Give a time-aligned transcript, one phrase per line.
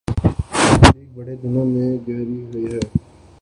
[0.03, 2.79] نون league برے دنوں میں گھری ہوئی ہے۔